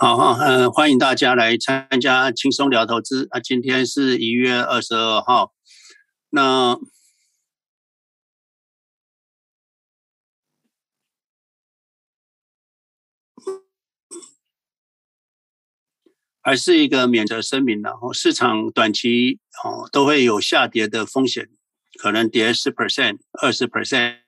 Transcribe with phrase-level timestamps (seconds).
[0.00, 3.40] 好哈，嗯，欢迎大家来参加轻松聊投资啊。
[3.40, 5.52] 今天是一月二十二号，
[6.30, 6.78] 那
[16.40, 21.48] 还是一个免责声明，然后市场短期哦都会有下跌的风险，
[21.98, 24.18] 可能跌十 percent、二十 percent。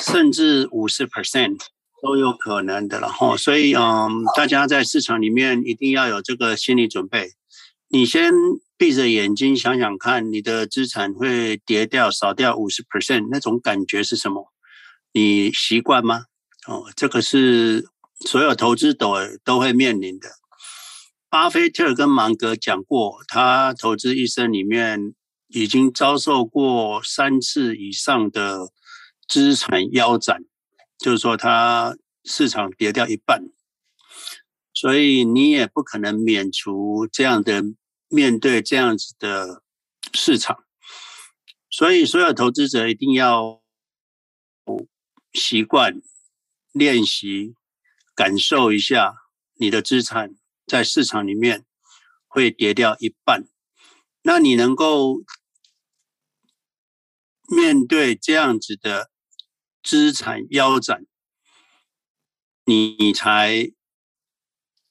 [0.00, 1.60] 甚至五十 percent
[2.04, 7.30] 都有可能的了哈，所以嗯，大家在市场里面一定要有这个心理准备。
[7.88, 8.30] 你先
[8.76, 14.52] 闭着眼睛想想看，你的资产会跌掉少掉五十 percent，那种感觉是什么？
[15.12, 16.24] 你习惯吗？
[16.66, 17.86] 哦，这个是
[18.26, 20.28] 所有投资者都会面临的。
[21.30, 25.14] 巴菲特跟芒格讲过，他投资一生里面
[25.48, 28.68] 已经遭受过三次以上的。
[29.26, 30.44] 资产腰斩，
[30.96, 33.42] 就是说它市场跌掉一半，
[34.72, 37.62] 所以你也不可能免除这样的
[38.08, 39.62] 面对这样子的
[40.14, 40.64] 市场，
[41.68, 43.62] 所以所有投资者一定要
[45.32, 46.00] 习惯
[46.72, 47.54] 练习，
[48.14, 49.14] 感受一下
[49.56, 50.34] 你的资产
[50.66, 51.66] 在市场里面
[52.26, 53.46] 会跌掉一半，
[54.22, 55.22] 那你能够
[57.48, 59.10] 面对这样子的。
[59.84, 61.04] 资产腰斩，
[62.64, 63.70] 你才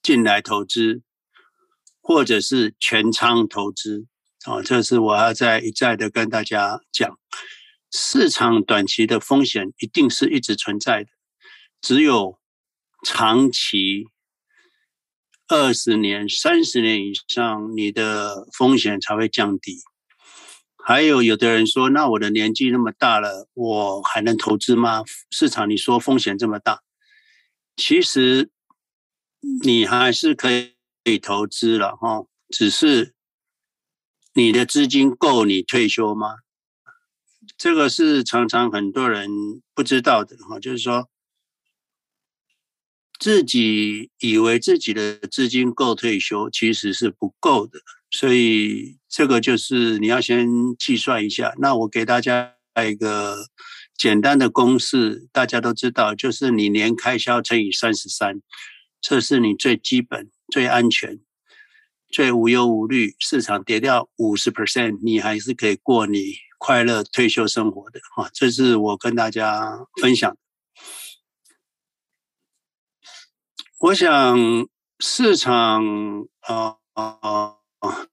[0.03, 1.01] 进来投资，
[1.99, 4.05] 或者是全仓投资
[4.45, 4.61] 啊？
[4.61, 7.19] 这是我要再一再的跟大家讲，
[7.91, 11.09] 市场短期的风险一定是一直存在的，
[11.81, 12.39] 只有
[13.03, 14.05] 长期
[15.47, 19.79] 二十年、三十年以上，你的风险才会降低。
[20.85, 25.03] 还有有的人说，那我的年纪那么大了，我还能投资吗？
[25.31, 26.81] 市场你说风险这么大，
[27.77, 28.49] 其实
[29.63, 30.49] 你还是可
[31.05, 33.13] 以投资了哈，只是
[34.33, 36.35] 你的资金够你退休吗？
[37.57, 41.07] 这个是常常很多人不知道的哈，就是说
[43.17, 47.79] 自己以为自己的资金够退休，其实是不够的。
[48.11, 51.53] 所以这个就是你要先计算一下。
[51.59, 53.45] 那我给大家一个
[53.95, 58.41] 简单的公式，大家都知道，就是你年开销乘以三十三，
[58.99, 61.19] 这是你最基本、最安全、
[62.09, 63.15] 最无忧无虑。
[63.19, 68.31] 市场跌掉五十 percent，你还是可以过你快乐退休生活的哈。
[68.33, 70.35] 这是我跟大家分享。
[73.79, 74.67] 我想
[74.99, 77.57] 市场啊啊。
[77.81, 78.07] 呃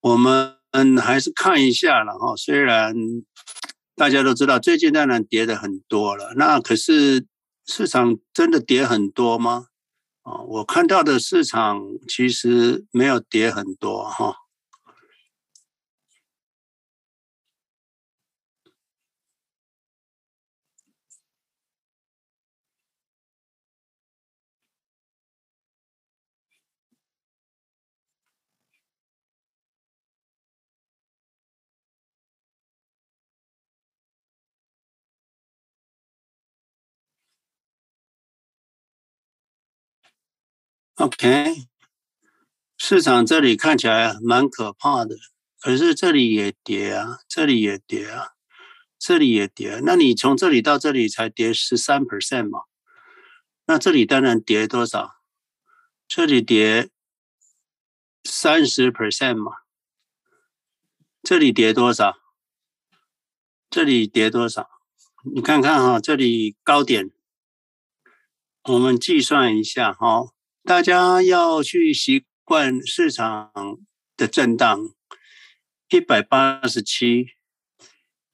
[0.00, 0.56] 我们
[0.98, 2.94] 还是看一下了哈，虽然
[3.94, 7.26] 大家都知道最近当然跌的很多了，那可是
[7.66, 9.66] 市场真的跌很多吗？
[10.22, 14.36] 啊，我看到的市场其实没有跌很多哈。
[41.00, 41.66] OK，
[42.76, 45.16] 市场这里看起来蛮可怕的，
[45.58, 48.32] 可是这里也跌啊，这里也跌啊，
[48.98, 49.80] 这里也跌啊。
[49.82, 52.64] 那你从这里到这里才跌十三 percent 嘛？
[53.64, 55.22] 那这里当然跌多少？
[56.06, 56.90] 这里跌
[58.22, 59.52] 三十 percent 嘛？
[61.22, 62.18] 这里跌多少？
[63.70, 64.68] 这里跌多少？
[65.34, 67.10] 你看看哈，这里高点，
[68.64, 70.26] 我们计算一下哈。
[70.62, 73.50] 大家要去习惯市场
[74.16, 74.94] 的震荡，
[75.88, 77.28] 一百八十七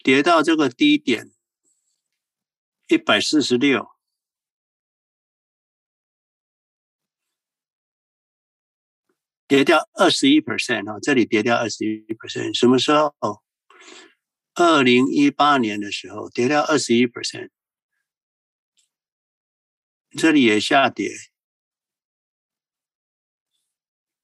[0.03, 1.31] 跌到这个低点
[2.89, 3.89] 一百四十六，
[9.47, 10.99] 跌掉二十一 percent 啊！
[11.01, 13.43] 这里跌掉二十一 percent，什么时候？
[14.55, 17.51] 二零一八年的时候跌掉二十一 percent，
[20.17, 21.11] 这里也下跌。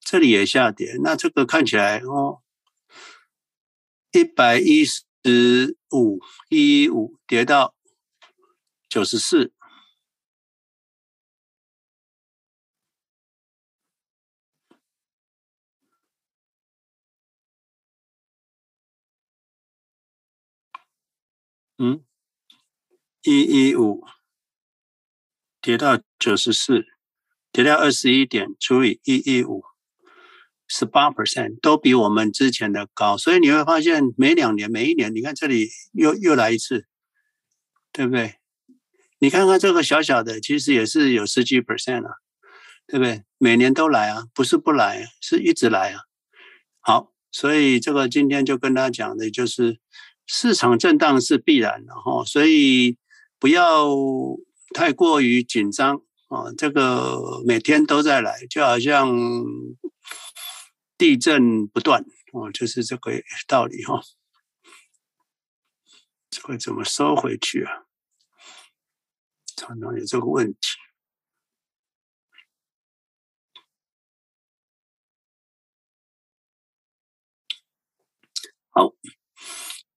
[0.05, 2.43] 这里也下跌，那这个看起来哦，
[4.11, 6.21] 一百一十五
[6.51, 7.75] 一五跌到
[8.89, 9.55] 九十四，
[21.79, 22.05] 嗯，
[23.23, 24.05] 一一五
[25.63, 26.85] 跌到九十四，
[27.51, 29.65] 跌到二十一点除以一一五，
[30.75, 36.87] 十八 percent 都比我们之前的高，所以你会发现每两年、每一年，你看这里又又来一次，
[37.93, 38.37] 对不对？
[39.19, 42.15] 你看看这个小小的，其实也是有十几 percent 啊，
[42.87, 43.23] 对不对？
[43.37, 46.01] 每年都来啊，不是不来，是一直来啊。
[46.81, 49.79] 好，所以这个今天就跟大家讲的就是
[50.27, 52.97] 市场震荡是必然的哈，所以
[53.39, 53.91] 不要
[54.73, 55.97] 太过于紧张
[56.29, 56.49] 啊。
[56.57, 59.15] 这个每天都在来，就好像
[61.03, 63.11] 地震不断哦，就是这个
[63.49, 64.01] 道理哈。
[66.31, 67.87] 这个怎么收回去啊？
[69.57, 70.59] 常常有这个问题。
[78.71, 78.95] 好，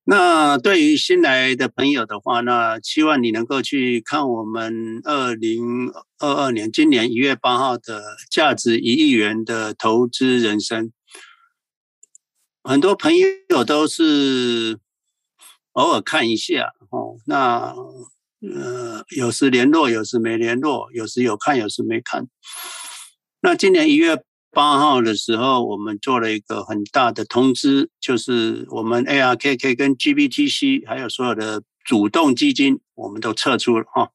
[0.06, 10.92] 那对于新来的朋友的话，那希望你能够去看我们二零二二年今年一月八号的价值一亿元的投资人生。
[12.64, 13.14] 很多朋
[13.50, 14.80] 友都是
[15.74, 17.76] 偶尔看一下哦，那。
[18.54, 22.28] 呃，有时联络，有时没联络，有时有看，有时没看。
[23.42, 24.22] 那今年一月
[24.56, 34.12] 八号的时候，我们做了一个很大的通知，就是我们 ARKK 跟 GBTC 还有所有的主动基金，我们都撤出了哈。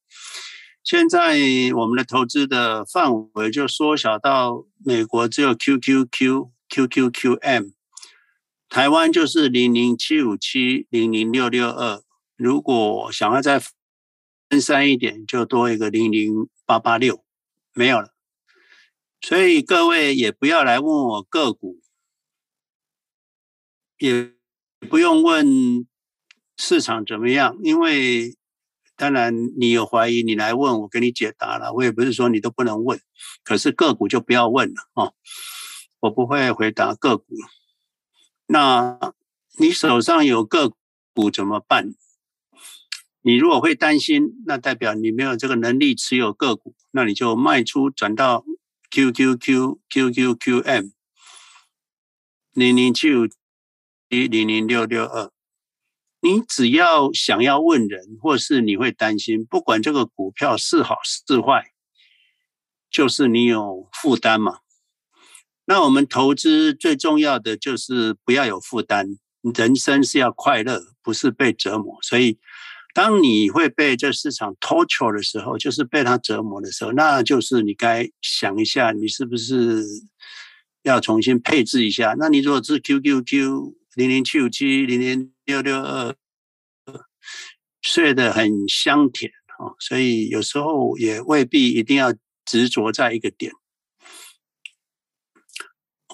[0.83, 1.37] 现在
[1.77, 7.73] 我们的投资的范围就缩小到美国只有 QQQ、QQQM，
[8.71, 12.01] 台湾就是零零七五七、零零六六二。
[12.39, 13.61] 如果想要再
[14.49, 17.23] 分散一点，就多一个零零八八六，
[17.75, 18.09] 没有了。
[19.21, 21.81] 所以各位也不要来问我个股，
[23.99, 24.33] 也
[24.89, 25.87] 不用问
[26.57, 28.37] 市场怎么样，因为
[28.97, 31.73] 当然你有怀疑，你来问我给你解答了。
[31.75, 33.01] 我也不是说你都不能问，
[33.45, 35.15] 可是个股就不要问了哦。
[36.01, 37.27] 我不会回答个股。
[38.47, 38.99] 那
[39.59, 40.73] 你手上有个
[41.15, 41.95] 股怎么办？
[43.21, 48.45] 你如果会担心，那代表你没有这个能力持有个股，那你就卖出转到
[48.91, 50.93] QQQ、QQQM
[52.53, 53.29] 零零七五
[54.09, 55.31] 一零零六六二。
[56.21, 61.73] 你只要想要问人，或是你会担心，不管这个股票是好是坏，
[62.91, 64.59] 就是你有负担嘛。
[65.65, 69.19] 那我们投资最重要的就是不要有负担，
[69.55, 72.39] 人生是要快乐，不是被折磨，所以。
[72.93, 79.85] 当你会被这市场 torture 的时候，就是被它折磨的时候，那就是你该想一下，你是不是
[80.83, 82.15] 要重新配置一下？
[82.19, 86.15] 那你如果是 QQQ 零零七五七零零六六二，
[87.83, 92.15] 睡得很香甜啊，所以有时候也未必一定要
[92.45, 93.53] 执着在一个点。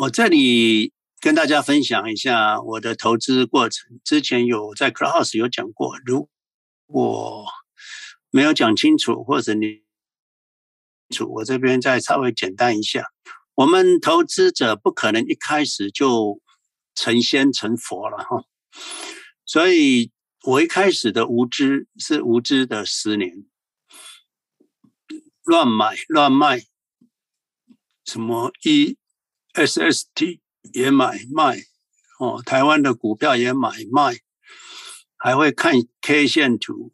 [0.01, 6.29] 我这里跟大家分享一下我的投资过程，之前有在 Clubhouse 有讲过，如
[6.87, 7.45] 我
[8.31, 9.83] 没有讲清楚，或者你
[11.11, 13.13] 楚，我这边再稍微简单一下。
[13.55, 16.41] 我们投资者不可能一开始就
[16.95, 18.45] 成仙成佛了哈，
[19.45, 20.13] 所以
[20.45, 23.47] 我一开始的无知是无知的十年，
[25.45, 26.67] 乱买乱卖，
[28.05, 28.53] 什么
[29.55, 30.41] ESST
[30.75, 31.63] 也买卖
[32.19, 34.21] 哦，台湾的股票也买卖。
[35.27, 36.93] 还会看 K 线图，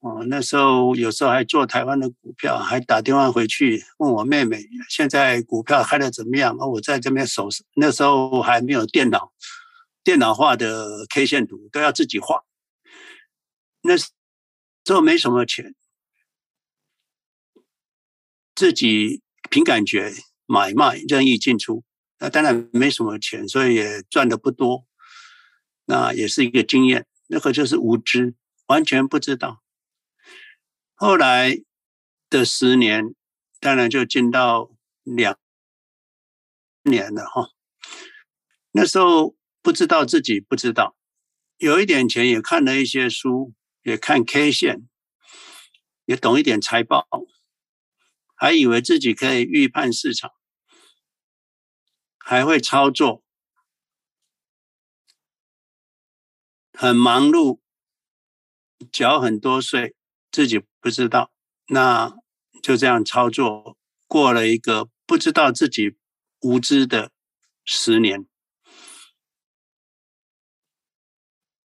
[0.00, 6.56] 哦，那时候有时候还做台湾的股票，还打电话回去问我妹妹，现在股票开的怎么样？
[6.58, 9.32] 我在这边手，那时候还没有电脑，
[10.02, 12.42] 电脑画的 K 线图都要自己画。
[13.82, 14.08] 那时
[14.88, 15.76] 候没什么钱，
[18.56, 20.12] 自己凭感觉
[20.46, 21.84] 买卖任意进出，
[22.18, 24.84] 那当然没什么钱，所以也赚的不多，
[25.84, 27.06] 那也是一个经验。
[27.32, 28.34] 那个就是无知，
[28.66, 29.62] 完全不知道。
[30.94, 31.62] 后来
[32.28, 33.14] 的十年，
[33.60, 34.72] 当然就进到
[35.04, 35.38] 两
[36.82, 37.50] 年了哈。
[38.72, 40.96] 那时候不知道自己不知道，
[41.58, 44.88] 有一点钱，也看了一些书，也看 K 线，
[46.06, 47.06] 也懂一点财报，
[48.34, 50.32] 还以为自己可以预判市场，
[52.18, 53.22] 还会操作。
[56.80, 57.58] 很忙碌，
[58.90, 59.94] 缴很多税，
[60.32, 61.30] 自己不知道，
[61.68, 62.16] 那
[62.62, 63.76] 就这样操作，
[64.08, 65.96] 过了一个不知道自己
[66.40, 67.12] 无知的
[67.66, 68.26] 十年。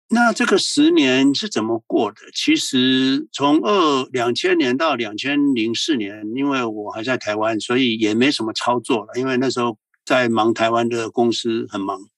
[0.10, 2.18] 那这个十年是怎么过的？
[2.34, 9.14] 其实从二两千年到两千零四年，因为我还在台湾，所以也没什么操作了。
[9.16, 12.10] 因为那时候在忙台湾的公司，很忙。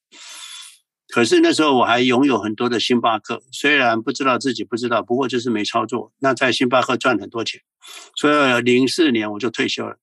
[1.07, 6.13] 可是那时候我还拥有很多的星巴克，虽然不知道自己不知道，不过就是没操作。
[6.19, 7.61] 那在星巴克赚很多钱，
[8.15, 9.97] 所以零四年我就退休了。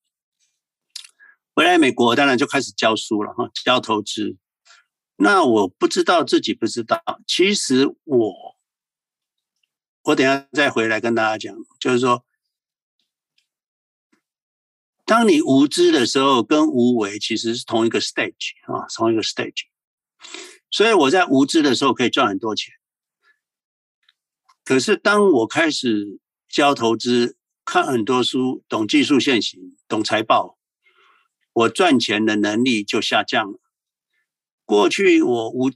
[1.55, 4.37] 回来美国，当然就开始教书了哈，教投资。
[5.17, 8.57] 那我不知道自己不知道，其实我，
[10.05, 12.25] 我等下再回来跟大家讲，就是说，
[15.05, 19.67] 当你无知的时候，跟无为其实是同一个 stage 啊，同一个 stage。
[20.75, 22.75] 所以我在无知的时候可以赚很多钱，
[24.64, 30.59] 可是当我开始教投资、看很多书、懂技术线型、懂财报，
[31.52, 33.61] 我赚钱的能力就下降了。
[34.64, 35.71] 过去我无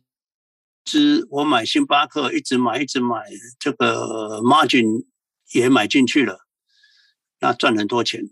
[0.84, 3.22] 知，我买星巴克一直买一直买，
[3.60, 5.06] 这个 margin
[5.52, 6.40] 也买进去了，
[7.38, 8.28] 那赚很多钱。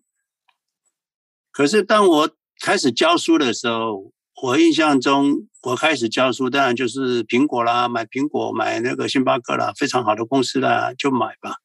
[1.52, 4.12] 可是当我开始教书的时候，
[4.42, 11.56] 我印象中我开始教书，当然就是苹果啦，买苹果，买那个星巴克啦，非常好的公司啦，就买吧。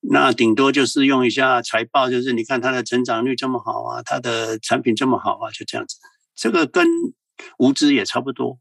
[0.00, 5.96] 那顶多就是用一下财报，就是你看它的成长率这么好啊，它的产品这么好啊，就这样子。
[6.34, 6.86] 这个跟
[7.58, 8.58] 无知也差不多，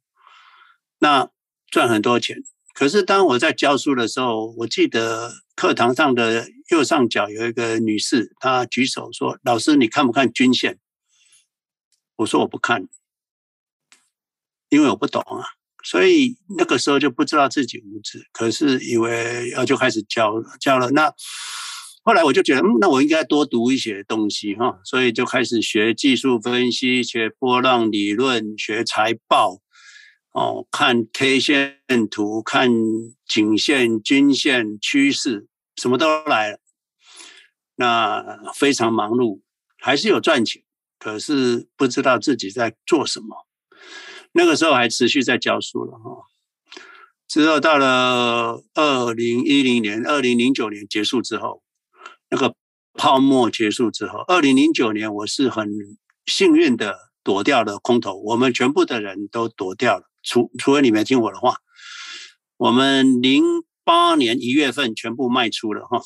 [0.99, 1.29] 那
[1.71, 2.37] 赚很多钱。
[2.73, 10.77] 可是当我在教书的时候，我记得课堂上的右上角有一个女士，她举手说：“老师，你看不看均线？”
[12.17, 12.87] 我说：“我不看，
[14.75, 15.43] 因为我不懂啊。”
[15.83, 20.89] 所以那个时候就不知道自己无知，可是以为要就开始教教了。
[20.89, 21.13] 那
[22.03, 29.61] 后来我就觉得，嗯，那我应该多读一些东西哈，所以就开始学技术分析，学波浪理论，学财报，
[30.31, 31.77] 哦，看 K 线
[32.09, 32.71] 图，看
[33.27, 36.59] 颈线、均线、趋势，什么都来了。
[37.75, 38.23] 那
[38.55, 39.41] 非常忙碌，
[39.77, 40.63] 还是有赚钱，
[40.97, 43.44] 可是不知道自己在做什么。
[44.35, 46.27] 那个时候还持续在教书了哈。
[47.27, 51.63] 之后到了二零一零年、二零零九年结束之后。
[52.27, 52.55] 那个
[52.93, 55.69] 泡沫结束之后，二零零九年我是很
[56.25, 61.57] 幸运的躲掉了空头，我们全部的人都躲掉了，除除了你没听我的话，
[62.57, 63.43] 我们零
[63.83, 66.01] 八年一月份全部卖出了哈，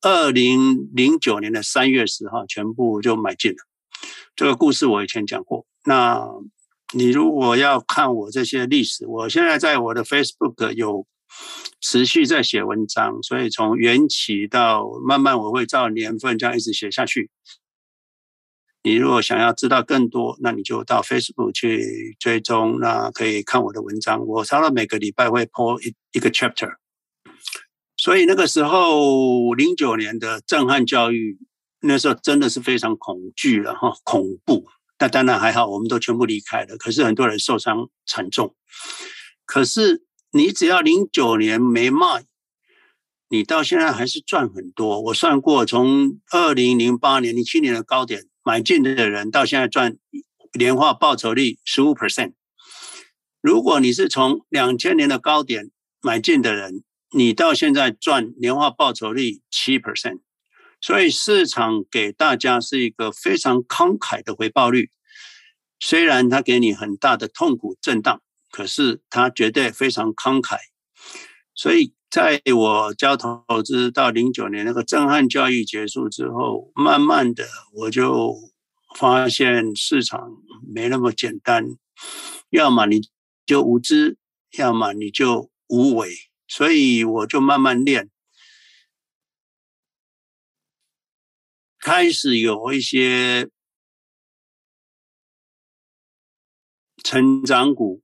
[0.00, 3.58] 二零零九年的三月十号全部就买进了。
[4.36, 6.24] 这个故事我以前讲过，那
[6.94, 11.06] 你如果要看我这些历史，我现在在我的 Facebook 有。
[11.82, 17.30] 持续在写文章，所以从缘起到慢慢，我会照年份这样一直写下去。
[18.82, 24.26] 你如果想要知道更多，那你就到 Facebook 去追踪，那可以看我的文章。
[24.26, 26.76] 我差不多每个礼拜会 po 一一个 chapter。
[27.98, 31.38] 所以那个时候，零九年的震撼教育，
[31.80, 34.66] 那时候真的是非常恐惧了哈，恐怖。
[34.98, 36.76] 但当然还好，我们都全部离开了。
[36.76, 38.54] 可是很多人受伤惨重。
[39.44, 40.04] 可是。
[40.32, 42.26] 你只要零九年没卖，
[43.30, 45.00] 你到现在还是赚很多。
[45.00, 49.96] 我算过，从二零零八年、零七年的高点买进的人，到现在赚
[50.58, 52.34] 年化报酬率十五 percent。
[53.40, 55.70] 如果你是从两千年的高点
[56.02, 60.20] 买进的人，你到现在赚年化报酬率七 percent。
[60.86, 64.88] 所以市场给大家是一个非常慷慨的回报率，
[65.80, 68.20] 虽然它给你很大的痛苦震荡。
[68.52, 70.56] 可是它绝对非常慷慨，
[71.54, 78.34] 所以在我教投资到零九年那个震撼教育结束之后，慢慢的我就
[78.96, 80.30] 发现市场
[80.72, 81.66] 没那么简单，
[82.48, 83.02] 要么你
[83.44, 84.16] 就无知，
[84.56, 86.14] 要么你就无为，
[86.48, 88.08] 所以我就慢慢练，
[91.86, 93.48] 开始有一些
[97.04, 98.02] 成长股。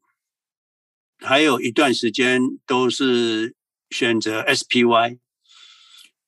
[1.18, 3.56] 还有一段时间都是
[3.90, 5.18] 选择 SPY，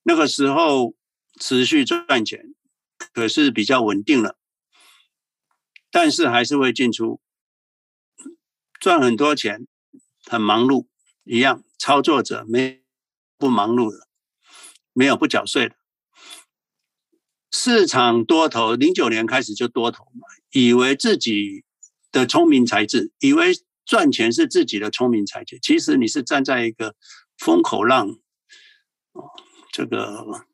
[0.02, 0.96] 那个时候
[1.40, 2.56] 持续赚钱，
[3.12, 4.36] 可是比较稳定了，
[5.92, 7.20] 但是还是会进出，
[8.80, 9.68] 赚很多钱，
[10.24, 10.88] 很忙碌，
[11.22, 12.82] 一样操作者没
[13.38, 14.08] 不忙碌的，
[14.92, 15.76] 没有不缴税的。
[17.54, 21.62] 市场多头零九年开始就多头嘛，以为自己
[22.10, 23.54] 的聪明才智，以为。
[23.86, 26.94] 赚钱是自己的聪明才智，其实你是站在一个
[27.36, 28.08] 风口浪，
[29.12, 29.28] 哦，
[29.70, 30.46] 这个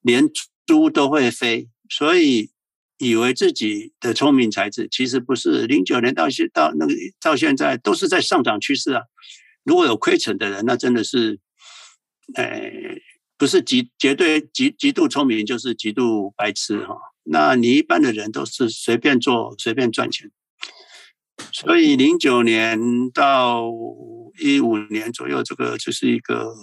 [0.00, 0.30] 连
[0.64, 2.52] 猪都会飞，所以
[2.98, 5.66] 以为自己的聪明才智，其实不是。
[5.66, 9.02] 零九年到现到那个到现在都是在上涨趋势啊，
[9.64, 11.40] 如果有亏损的人，那真的是，
[12.34, 12.72] 哎，
[13.36, 16.96] 不是极绝对极极度聪明，就是极度白痴哈。
[17.24, 20.30] 那你一般的人都是随便做随便赚钱，
[21.52, 23.64] 所以零九年到
[24.40, 26.54] 一五年左右，这个就是一个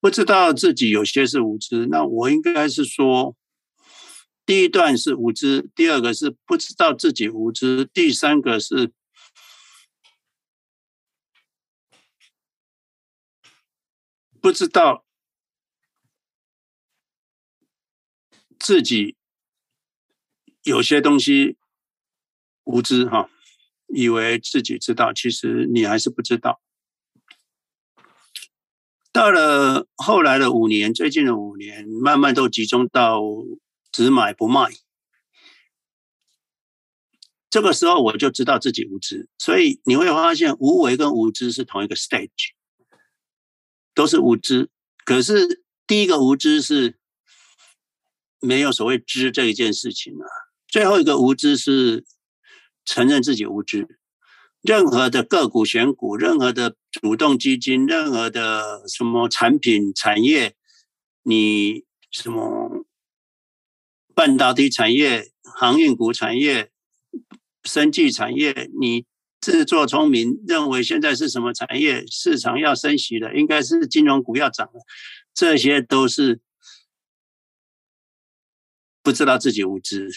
[0.00, 1.86] 不知道自己有些是无知。
[1.86, 3.36] 那我应该是说。
[4.48, 8.92] 第一段是无知，第二个是不知道自己无知，第三个是
[14.46, 15.04] 不知道
[18.60, 19.16] 自己
[20.62, 21.56] 有些东西
[22.62, 23.28] 无知哈，
[23.88, 26.60] 以为自己知道，其实你还是不知道。
[29.10, 33.20] 到了后来的五年，最近的五年，慢慢都集中到。
[33.90, 34.70] 只买不卖，
[37.50, 42.52] 这个时候我就知道自己无知，所以你会发现无为跟无知是同一个 stage，
[43.96, 44.68] 都是无知。
[45.04, 46.98] 可是第一个无知是
[48.38, 50.26] 没有所谓知这一件事情啊，
[50.68, 52.04] 最后一个无知是
[52.84, 53.98] 承认自己无知。
[54.60, 60.54] 任何的个股选股，任何的主动基金，任何的什么产品产业，
[61.22, 62.84] 你什么？
[64.14, 66.72] 半导体产业、航运股产业、
[67.64, 69.04] 生技产业，你
[69.40, 72.04] 自作聪明认为现在是什么产业？
[72.06, 74.80] 市场要升息了，应该是金融股要涨了，
[75.32, 76.40] 这些都是
[79.02, 80.08] 不知道自己无知。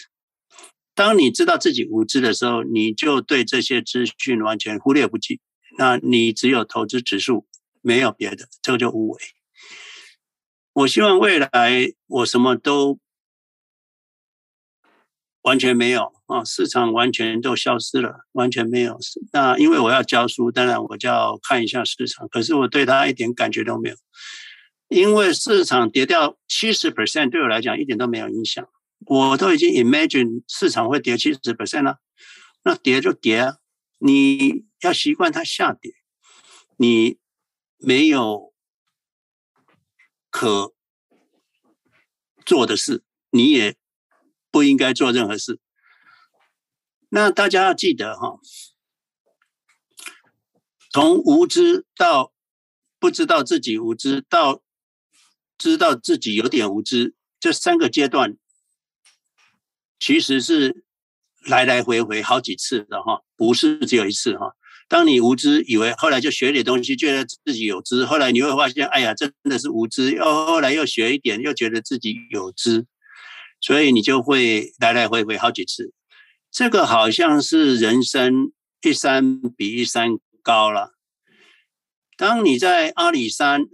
[0.94, 5.40] 当你知道自己无知的时候，你就对这些资讯完全忽略不计。
[5.78, 7.46] 那你只有投资指数，
[7.80, 9.22] 没有别的，这个就无为。
[10.72, 11.48] 我希望未来
[12.06, 12.98] 我什么都。
[15.42, 16.44] 完全没有啊！
[16.44, 18.98] 市场完全都消失了，完全没有。
[19.32, 22.28] 那因为我要教书，当然我就要看一下市场。
[22.28, 23.96] 可是我对它一点感觉都没有，
[24.88, 28.66] 因为市场跌掉七十 percent 对我来讲一点都没有影响。
[29.06, 31.98] 我都已经 imagine 市场会跌七十 percent 了，
[32.64, 33.56] 那跌就跌啊！
[33.98, 35.92] 你要习惯它下跌，
[36.76, 37.18] 你
[37.78, 38.52] 没有
[40.30, 40.72] 可
[42.44, 43.76] 做的事，你也。
[44.52, 45.60] 不应该做任何事。
[47.10, 48.38] 那大家要记得哈，
[50.90, 52.32] 从无知到
[52.98, 54.62] 不知道自己无知，到
[55.58, 58.36] 知道自己有点无知，这三个阶段
[59.98, 60.84] 其实是
[61.44, 64.54] 来来回回好几次的哈，不是只有一次哈。
[64.88, 70.10] 当你无知，以为后来就学点东西，觉得自己有知，后来你会发现，哎呀，真的是无知。
[70.12, 72.86] 又后来又学一点，又觉得自己有知。
[73.60, 75.92] 所以你就会来来回回好几次，
[76.50, 80.94] 这个好像是人生一山比一山高了。
[82.16, 83.66] 当你在阿里山、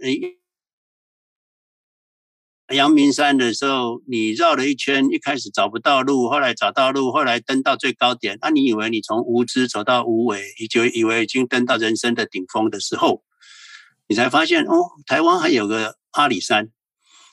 [2.73, 8.37] 阳明山的时候，你绕了一圈，一开始找不到路，后来找到路，后来登到最高点。
[8.41, 13.23] 那你以为你从无知走到无为，你就以为已经登到人生的顶峰的时候，
[14.07, 16.69] 你才发现哦，台湾还有个阿里山。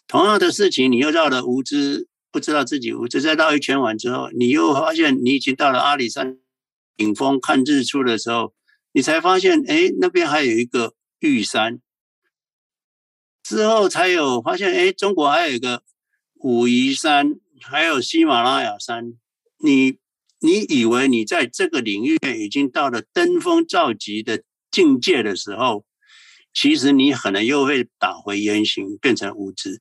[0.07, 2.09] 同样的事情，你又绕了无知。
[2.35, 6.37] 不知道自己无知，在绕一圈完之后，你又发现你已经到了阿里山
[6.97, 8.53] 顶峰看日出的时候，
[8.91, 11.79] 你才发现，哎，那边还有一个玉山。
[13.45, 15.85] 之后才有发现，哎，中国还有一个
[16.41, 19.13] 武夷山，还有喜马拉雅山。
[19.59, 19.99] 你
[20.41, 24.43] 你以为你在这个领域已经到了登峰造极的
[24.73, 25.85] 境界的时候，
[26.53, 29.81] 其实你可能又会打回原形，变成无知。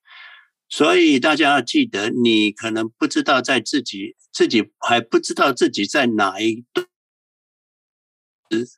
[0.69, 6.88] 所以大家要记得，你可能不知道在自己自己还不知道自己在哪一段，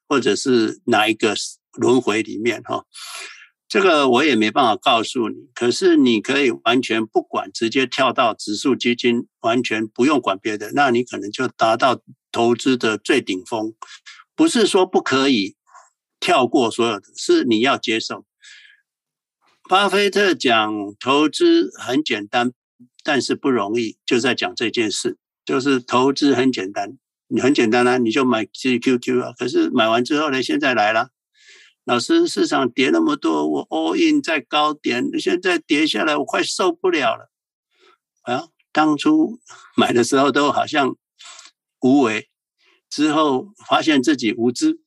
[0.07, 1.33] 或者是哪一个
[1.73, 2.85] 轮回里面哈。
[3.67, 5.49] 这个我也没办法告诉你。
[5.53, 13.73] 可是你可以完全不管，直接跳到指数基金，完全不用管别的，那你可能就达到投资的最顶峰。
[14.35, 15.55] 不是说不可以
[16.19, 18.25] 跳过所有的，是你要接受。
[19.67, 22.51] 巴菲特讲投资很简单，
[23.03, 29.33] 但是不容易，就在讲这件事，就是投资很简单，你很简单啊，你就买 GQQ 啊。
[29.35, 31.09] 可是买完之后呢，现在来了，
[31.83, 37.31] 老师，市场跌那么多，我 all in 在高点，现在跌下来，我快受不了了。
[38.21, 39.39] 啊，当初
[39.75, 40.95] 买的时候都好像
[41.81, 42.29] 无为，
[42.87, 44.79] 之后发现自己无知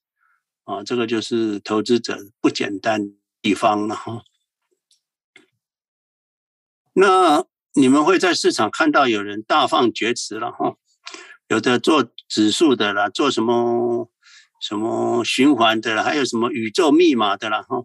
[0.63, 3.11] 啊，这个就是投资者不简单
[3.43, 4.23] 地方了哈。
[7.01, 10.75] 那你们会在市场看到有人大放厥词了哈，
[11.47, 14.11] 有的做指数的啦，做什么
[14.61, 17.85] 什么循环的啦，还有什么宇宙密码的啦，哈。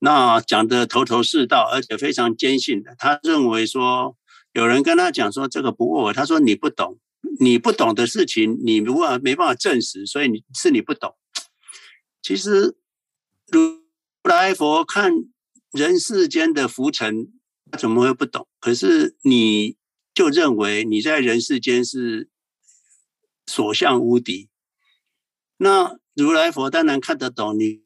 [0.00, 2.96] 那讲的头头是道，而且非常坚信的。
[2.98, 4.16] 他认为说，
[4.52, 6.98] 有人跟他讲说这个不过，他说你不懂，
[7.38, 11.14] 你不懂的事情，你如果没办法证实，所以你是你不懂。
[12.22, 12.76] 其实
[13.46, 13.84] 如
[14.24, 15.12] 来佛看
[15.70, 17.28] 人世间的浮尘，
[17.76, 18.48] 怎么会不懂？
[18.58, 19.76] 可是你
[20.14, 22.28] 就认为你在人世间是
[23.46, 24.48] 所向无敌。
[25.58, 27.82] 那如来佛当然看得懂你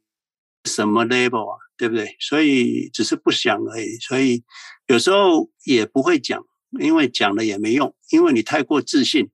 [0.65, 2.17] 什么 level 啊，对不对？
[2.21, 3.97] 所以只是不想而已。
[3.97, 4.45] 所以
[4.87, 6.45] 有时候也不会讲，
[6.81, 9.31] 因为讲了也没用，因为你太过自信，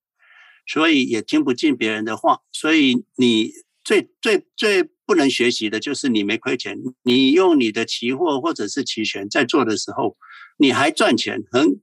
[0.67, 2.41] 所以也听不进别人的话。
[2.53, 3.53] 所以你
[3.85, 10.17] 最最最不能学习的就是你没亏钱，你用你的期货或者是期权在做的时候，
[10.59, 11.81] 你还赚钱，很，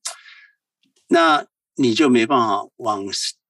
[1.07, 3.05] 那你就没办法往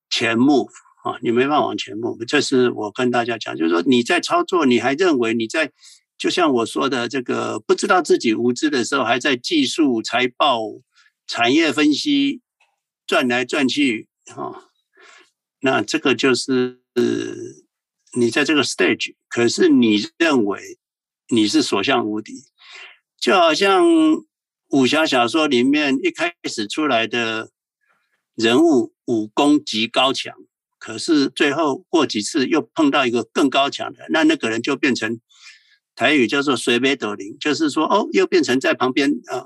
[0.10, 0.70] 前 move。
[1.04, 5.70] 啊，你没办法往前摸，这是我跟大家讲，就是说你在操作，你还认为你在，
[6.18, 10.62] 就像我说的这个，不知道自己无知的时候，还在技术、财报、
[11.28, 12.40] 产业分析
[13.06, 14.70] 赚来赚去，哈，
[15.60, 16.80] 那这个就是
[18.16, 20.78] 你在这个 stage，可是你认为
[21.30, 22.34] 你是所向无敌，
[23.20, 23.86] 就好像
[24.70, 27.52] 武侠小说里面一开始出来的
[28.36, 30.34] 人物武功极高强。
[30.80, 35.22] 可是最后过几次又碰到一个更高强的，那那个人就变成
[35.96, 39.46] 台语叫做随杯斗零，就是说哦，又变成在旁边啊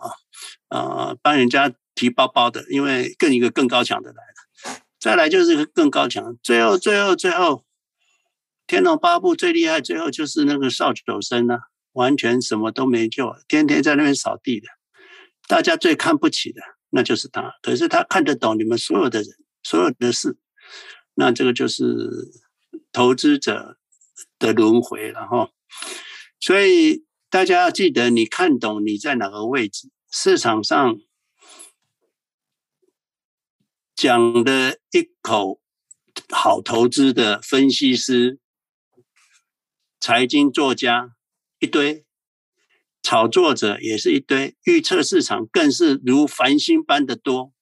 [0.70, 7.64] 啊啊帮人家提包包的，因为更一个更高强的来了，再来就是一个更高强，最后最后最后，
[8.68, 11.60] 天龙八部最厉害，最后就是那个少九生啊，
[11.94, 14.68] 完全什么都没救，天天在那边扫地的，
[15.48, 19.30] 大家最看不起的那就是他，可是他看得懂你们所有的人，
[19.64, 20.38] 所有的事。
[21.16, 21.84] 那这个就是
[22.92, 23.78] 投资者
[24.38, 25.50] 的轮回了哈，
[26.40, 31.00] 所以大家要记得，你看懂你在哪个位置，市场上
[33.96, 35.62] 讲的一口
[36.30, 38.40] 好投资的分析师、
[40.00, 41.16] 财经作家
[41.60, 42.06] 一堆，
[43.02, 47.54] 炒作者也是一堆，预测市场更是如繁星般的多。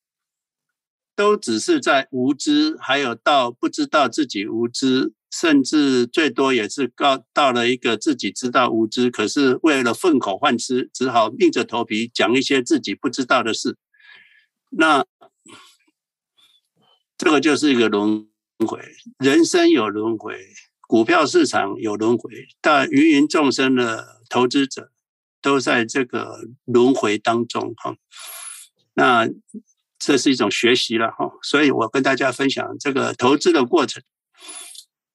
[1.18, 13.78] 都只是在无知，还有到不知道自己无知，甚至最多也是告到了一个自己知道无知，可是为了混口饭吃，只好硬着头皮讲一些自己不知道的事。
[14.72, 15.06] 那
[17.18, 18.28] 这个就是一个轮
[18.68, 18.82] 回，
[19.20, 20.38] 人生有轮回，
[20.88, 24.92] 股票市场有轮回，但芸芸众生的投资者
[25.42, 27.96] 都在这个轮回当中哈。
[28.94, 29.30] 那。
[29.98, 34.04] 这是一种学习了哈，所以我跟大家分享这个投资的过程。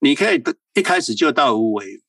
[0.00, 0.42] 你可以
[0.74, 2.02] 一开始就到无为，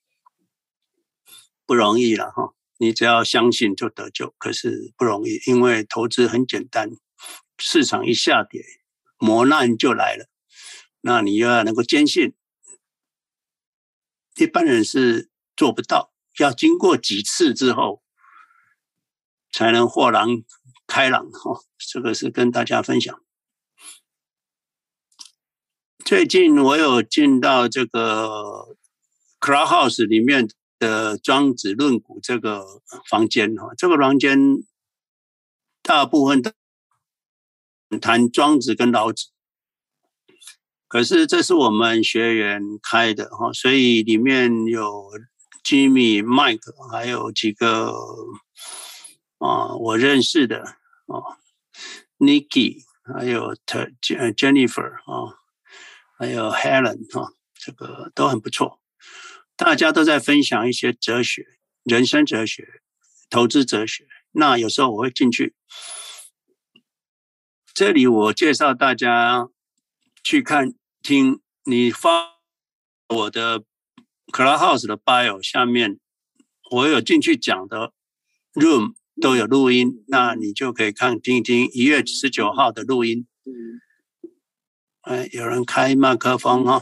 [1.68, 2.54] 不容易了哈。
[2.80, 6.90] 你只要相信就得救，可是不容易，因为投资很简单，
[7.60, 8.64] 市场一下跌，
[9.20, 10.26] 磨难就来了。
[11.02, 12.34] 那你又要能够坚信，
[14.42, 18.02] 一般人是做不到，要经过几次之后，
[19.52, 20.28] 才能豁然
[20.88, 21.62] 开朗哈。
[21.78, 23.22] 这个是跟大家分享。
[26.04, 28.76] 最近我有进到这个
[29.40, 30.50] Clubhouse 里面
[30.80, 34.64] 的庄子论股这个房间哈，这个房间
[35.84, 36.52] 大部分都
[38.00, 39.28] 谈庄子跟老子，
[40.92, 45.10] 可是这是我们学员开的哈，所以里面有
[45.64, 47.94] Jimmy、Mike，还有几个
[49.38, 51.40] 啊我认识的啊。
[52.18, 52.84] Nikki，
[53.18, 53.56] 还有
[54.36, 55.38] Jennifer 啊，
[56.20, 58.82] 还有 Helen 啊，这个都很不错。
[59.56, 61.46] 大家都在分享一些哲学、
[61.86, 62.68] 人生哲学、
[63.30, 64.06] 投资哲学。
[64.34, 65.56] 那有时候我会进去，
[67.74, 69.48] 这里我介绍大家
[70.22, 72.40] 去看听你发
[73.10, 73.64] 我的
[74.28, 76.00] Clubhouse 的 bio 下面，
[76.72, 77.94] 我有进去讲的
[78.54, 78.96] Room。
[79.20, 83.28] 都有录音，那你就可以看听一听一月十九号的录音。
[85.02, 86.82] 哎，有人开麦克风哈，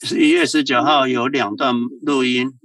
[0.00, 2.58] 是一月十九号有两段录音。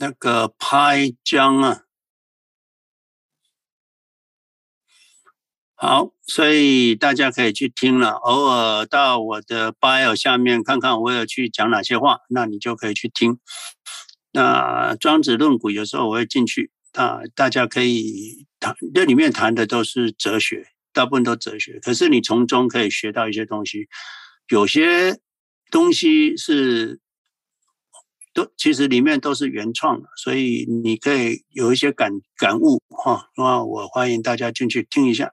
[0.00, 1.82] 那个拍江啊。
[5.74, 13.38] 好，所以大家可以去听了，偶尔到我的 bio 下面看看我有去讲哪些话，那你就可以去听。
[14.32, 21.78] 那庄子论古有时候我会进去，啊，大家可以谈，这里面谈的都是哲学，大部分都哲学。
[21.80, 23.86] 可是你从中可以学到一些东西，
[24.48, 25.20] 有些
[25.70, 27.00] 东西是
[28.32, 33.28] 都其实里面都是原创的，所以你可以有一些感感悟哈。
[33.36, 35.32] 那我欢迎大家进去听一下。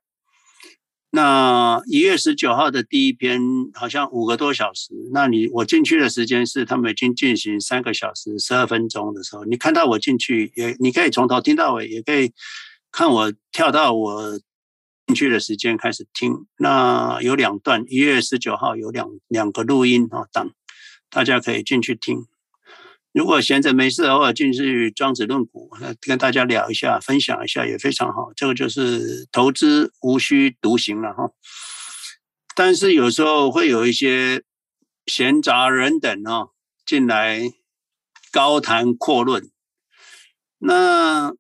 [1.10, 3.42] 那一月十九号的第一篇
[3.74, 12.34] 好像五个多小时，那你我进去的时间是他们已经进行三个小时十二分钟的时候，你看到我进去也，你可以从头听到尾，也可以
[12.92, 14.38] 看我跳到我
[15.08, 16.46] 进去的时间开始听。
[16.58, 20.52] 那有两段，一月十九号有两两个录音啊档，
[21.10, 22.26] 大家可以进去听。
[23.14, 28.32] 如果闲着没事，偶尔进去庄子论股，跟大家聊一下，分享一下也非常好。
[28.36, 31.32] 这个就是投资无需独行了哈。
[32.56, 34.44] 但是有时候会有一些
[35.08, 36.50] 闲杂人等啊
[36.86, 37.42] 进来
[38.32, 39.50] 高谈阔论。
[40.60, 41.34] 那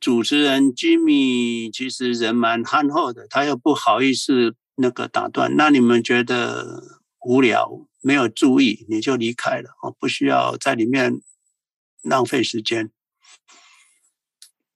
[0.00, 5.54] 主持人 Jimmy 其实人蛮憨厚的，他又不好意思那个打断。
[5.56, 6.82] 那你们觉得
[7.24, 7.86] 无聊？
[8.00, 11.20] 没有注意，你就离开了哦，不需要在里面
[12.02, 12.90] 浪费时间。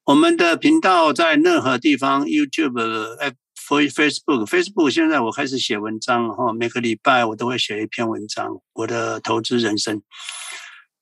[0.04, 10.02] 我们的频道在任何地方，YouTube、Facebook、Facebook，现在我开始写文章哈，每个礼拜我都会写一篇文章，我的投资人生，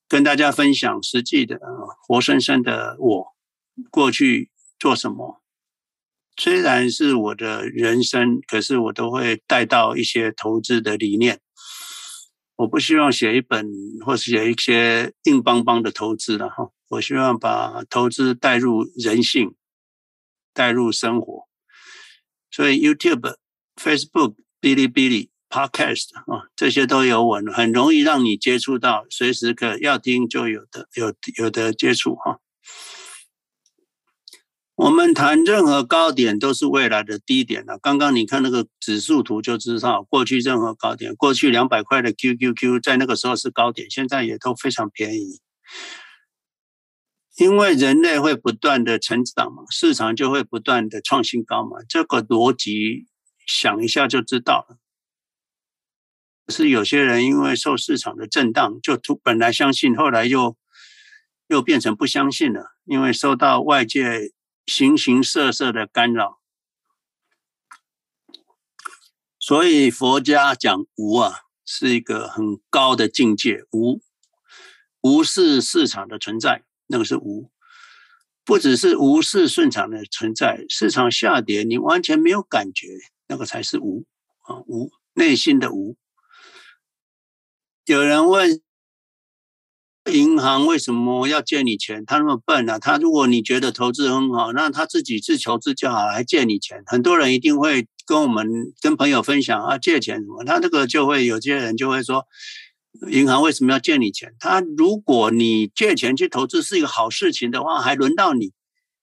[0.07, 1.59] 跟大家分享实际的、
[2.07, 3.25] 活生生的我
[3.91, 5.41] 过去做什么。
[6.37, 11.41] 虽然是我的人生，可是我都会带到一些投资的理念。
[12.55, 13.67] 我不希望写一本
[14.05, 19.55] 或是写一些硬邦邦的投资了哈，我希望把投资带入人性，
[20.53, 21.47] 带入生活。
[22.51, 23.37] 所以 YouTube、
[23.75, 32.39] Facebook、哔哩哔哩、Podcast 啊，这些都有我，很容易让你接触到，随时可要听就有的有有的接触哈。
[34.75, 37.77] 我们谈任何高点都是未来的低点了。
[37.77, 45.41] 刚刚你看那个指数图就知道，过去任何高点，过去两百块的 QQQ 在那个时候是高点，现在也都非常便宜。
[47.37, 53.05] 因为人类会不断的成长嘛，市场就会不断的创新高嘛，这个逻辑
[53.45, 54.77] 想一下就知道了。
[56.47, 60.57] 是有些人因为受市场的震荡，就突本来相信，后来又
[61.47, 64.31] 又变成不相信了，因为受到外界。
[64.65, 66.39] 形形色色的干扰，
[69.39, 73.65] 所以佛家讲无啊，是一个很高的境界。
[73.71, 74.01] 无，
[75.01, 77.51] 无视市场的存在，那个是无。
[78.45, 82.87] 不只是无视顺场的存在，市场下跌你完全没有感觉，
[83.27, 84.05] 那个才是无
[84.41, 85.97] 啊，无，内心的无。
[87.85, 88.61] 有人问。
[90.11, 92.03] 银行为什么要借你钱？
[92.05, 92.77] 他那么笨啊！
[92.77, 96.83] 他如果你觉得投资很好，那他自己自求自就好，还借你钱。
[96.85, 100.43] 很多人一定会跟我们跟朋友分享啊，借钱什么？
[100.43, 102.27] 他这个就会有些人就会说，
[103.09, 104.35] 银行为什么要借你钱？
[104.39, 108.51] 他如果你借钱去投资是一个好事情的话，还轮到你？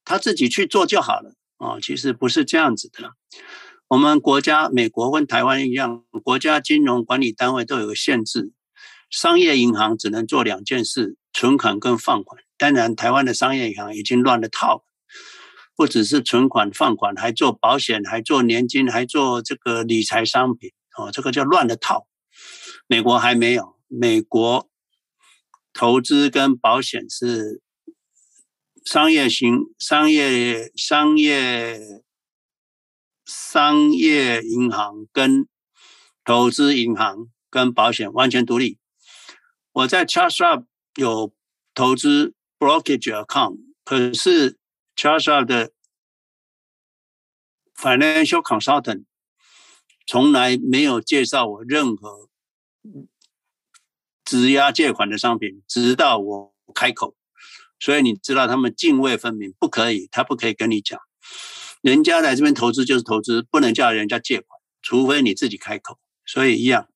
[0.04, 1.80] 他自己去做就好了啊！
[1.80, 3.12] 其实不是这样子的。
[3.88, 8.52] 我们国家，美国跟台湾一样，国家金融管理单位都有个限制。
[9.10, 12.42] 商业银行只能做两件事：存款跟放款。
[12.56, 14.84] 当然，台湾的商业银行已经乱了套，
[15.74, 20.70] 不只是存款放款，还做保险，还做年金，还做这个理财商品。
[20.96, 22.06] 哦，这个叫乱了套。
[22.86, 24.68] 美国还没有，美国
[25.72, 27.62] 投资跟保险是
[28.84, 31.80] 商业型商业商业
[33.24, 35.46] 商业银行跟
[36.24, 38.79] 投资银行跟保险完全独立。
[39.80, 40.66] 我在 Charles
[40.96, 41.32] 有
[41.74, 44.58] 投资 brokerage account，可是
[44.94, 45.72] Charles 的
[47.74, 49.04] financial consultant
[50.06, 52.28] 从来没有介绍我任何
[54.24, 57.16] 质押借款的商品，直到我开口。
[57.78, 61.00] 所以你知道他们泾渭分明，不可以，他不可以跟你讲，
[61.80, 65.98] 人家来这边投资就是投资，不能叫人家借款，除非你自己开口。
[66.26, 66.86] 所以一样。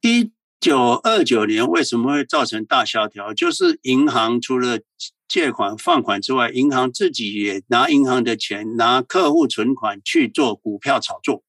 [0.00, 0.30] 一
[0.60, 3.34] 九二九年为什么会造成大萧条？
[3.34, 4.78] 就是银行除了
[5.26, 11.42] 借款放款之外，银行自己也拿银行的钱，拿客户存款去做股票炒作，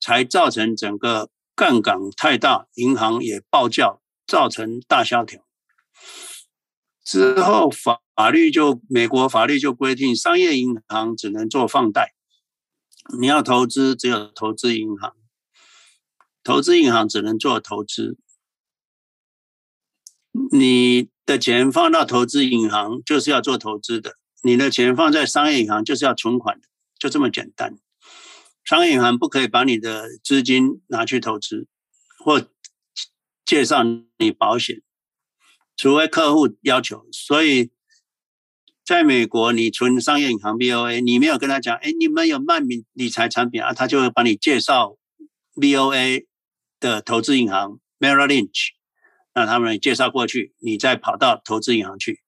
[0.00, 5.40] 才造成整个杠杆太大，银行也爆叫，造成大萧条。
[7.04, 12.12] 之后法法律就美国法律就规定，商业银行只能做放贷，
[13.18, 15.14] 你要投资只有投资银行。
[16.48, 18.16] 投资银行只能做投资，
[20.50, 26.66] 你的钱放到投资银行就是要做投资的，你的钱放在商业银行就是要存款的，
[26.98, 27.76] 就这么简单。
[28.64, 31.66] 商业银行不可以把你的资金拿去投资
[32.24, 32.48] 或
[33.44, 33.82] 介绍
[34.16, 34.80] 你保险，
[35.76, 37.06] 除非客户要求。
[37.12, 37.70] 所以，
[38.86, 44.96] 在美国，你存商业银行 BOA，你没有跟他讲，哎，你们有卖理理财产品啊，他就会帮你介绍
[45.56, 46.24] BOA
[46.80, 48.70] 的投资银行 Merrill Lynch。
[49.34, 52.20] 那他们介绍过去，你再跑到投资银行去。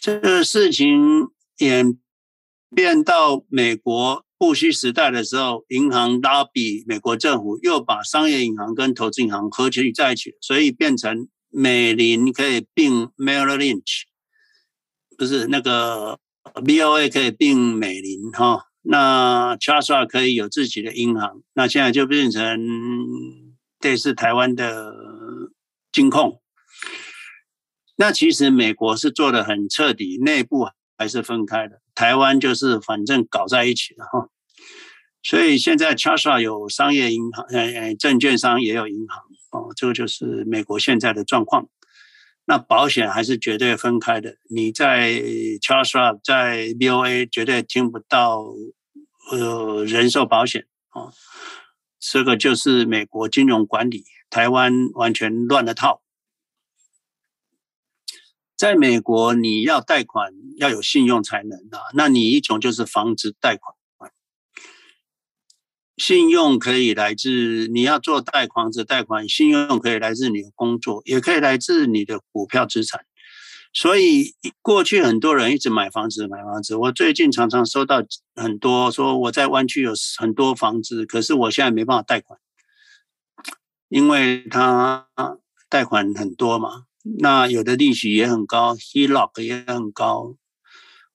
[0.00, 1.98] 这个事情演
[2.72, 14.02] 变到美国布希时代的时候，银行拉比美国政府，又把商业银行跟投资银行合起在一起，所以变成美林可以并 Merrill Lynch，
[15.16, 16.20] 不是那个
[16.54, 18.67] BOA 可以并美林哈。
[18.90, 22.58] 那 Charles 可以有自己的银行，那现在就变成
[23.80, 24.94] 类似台湾的。
[25.90, 26.42] 金控，
[27.96, 31.80] 那其实美国是做得很彻底，内部还是分开的。
[31.94, 34.28] 台湾就是反正搞在一起了哈。
[35.22, 41.68] 所以现在 Charles 有商业银行，呃，证券商也有银行哦，这个就是美国现在的状况。
[42.44, 45.14] 那保险还是绝对分开的，你在
[45.62, 48.44] Charles 在 BOA 绝对听不到
[49.30, 51.12] 呃人寿保险哦。
[52.00, 56.02] 这个就是美国金融管理，台湾完全乱了套。
[58.56, 61.78] 在美国，你要贷款要有信用才能啊。
[61.94, 63.76] 那你一种就是房子贷款，
[65.96, 73.04] 信用可以来自你要做贷房子贷款，信用可以来自你的工作，也可以来自你的股票资产。
[73.72, 78.02] 所以过去很多人一直买房子买房子，我最近常常收到
[78.34, 82.40] 很多说我在湾区有很多房子，可是我现在没办法贷款，
[83.88, 85.06] 因为他
[85.68, 86.84] 贷款很多嘛，
[87.20, 90.34] 那有的利息也很高，HELOC 也很高，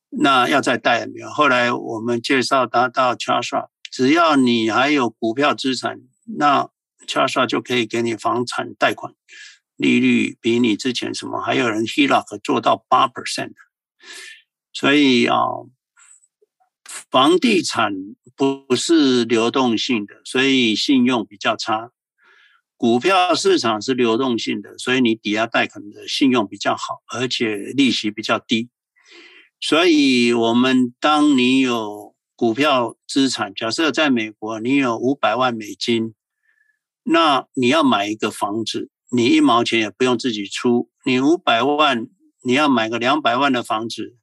[0.10, 1.30] 那要再贷也没有。
[1.30, 6.00] 后来我们介绍他到 Charles，只要你还有股票资产，
[6.38, 6.70] 那
[7.08, 9.14] Charles 就可以给你房产贷款。
[9.84, 13.52] 利率比你之前什么还有人 HELOC 做到八 percent，
[14.72, 15.36] 所以啊，
[17.12, 17.92] 房地产
[18.38, 21.92] 不是流动性的，所以信用比较差。
[22.78, 28.70] 股票市场是流动性的，所以你抵押贷款的信用比较好，而且利息比较低。
[29.60, 36.14] 所以，我们当你有股票资产，假设在美国你有五百万美金，
[37.04, 38.90] 那你要买一个房子。
[39.16, 42.08] 你一毛钱也不用自己出，你五百万，
[42.42, 44.18] 你要买个两百万的房子，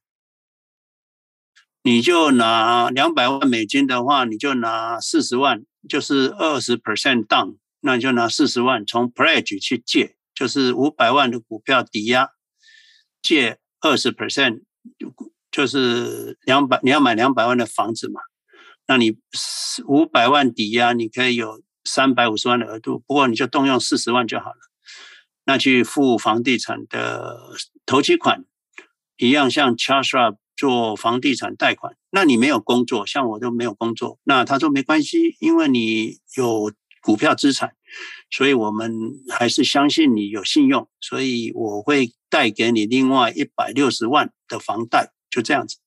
[1.85, 12.29] 你就拿两百万美金的话，你就拿四十万，就是二十 percent down，那你就拿四十万从 pledge 去借，就是五百万的股票抵押，
[13.23, 14.63] 借二十 percent，
[15.53, 18.21] 就是两百，你要买两百万的房子嘛，
[18.89, 19.17] 那你
[19.87, 24.70] 五百万抵押，你可以有三百五十万的额度，不过你就动用四十万就好了。
[25.51, 27.41] 那去付房地产的
[27.85, 28.45] 头期款，
[29.17, 31.97] 一样像 c h a s h a 做房地产贷款。
[32.13, 34.21] 那你没有工作，像我都没有工作。
[34.23, 37.73] 那他说没关系，因为你有股票资产，
[38.31, 38.95] 所以我们
[39.29, 45.79] 还是相信你有信用，所以我会贷给你另外一百六十万的房贷，就这样子。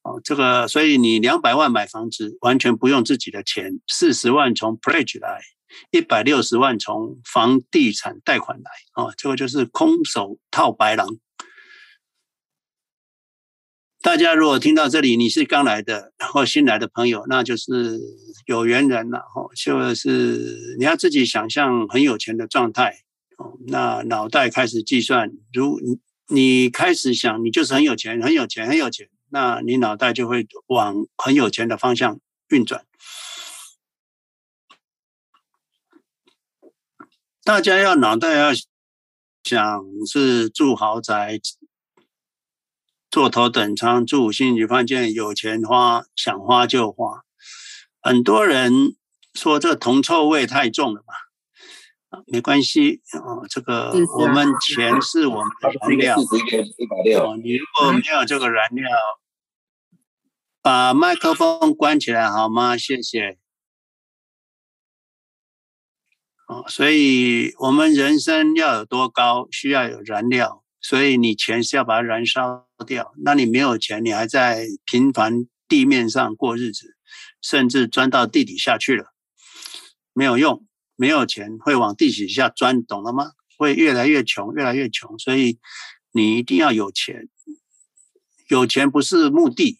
[0.00, 5.42] 哦，这个，所以你两百万买房子完全不用自己的钱，四十万从 Pledge 来。
[5.90, 11.08] 一百六十万从房地产贷款来啊，这个就是空手套白狼。
[14.00, 18.00] 大家如果听到这里，你是刚来的或新来的朋友，那就是
[18.46, 19.50] 有缘人了哦。
[19.56, 23.02] 就是你要自己想象很有钱的状态
[23.36, 25.80] 哦，那脑袋开始计算，如
[26.28, 32.84] 你开始想你就是很有钱，很有钱，很有钱，那你脑袋就会往很有钱的方向运转。
[37.48, 38.50] 大家要脑袋要
[39.42, 41.40] 想是住豪宅、
[43.10, 47.24] 坐头等舱、住五星级饭店，有钱花，想花就花。
[48.02, 48.94] 很多人
[49.32, 51.14] 说这铜臭味太重了吧？
[52.10, 56.18] 啊，没关系哦，这个我们钱是我们的燃料。
[56.18, 58.86] 哦，你如果没有这个燃料，
[60.60, 62.76] 把麦克风关起来好吗？
[62.76, 63.38] 谢谢。
[66.48, 70.64] 哦，所以我们人生要有多高，需要有燃料。
[70.80, 73.12] 所以你钱是要把它燃烧掉。
[73.22, 76.96] 那你没有钱，你还在平凡地面上过日子，
[77.42, 79.12] 甚至钻到地底下去了，
[80.12, 80.64] 没有用。
[81.00, 83.32] 没有钱会往地底下钻，懂了吗？
[83.56, 85.16] 会越来越穷，越来越穷。
[85.18, 85.58] 所以
[86.10, 87.28] 你一定要有钱，
[88.48, 89.78] 有钱不是目的，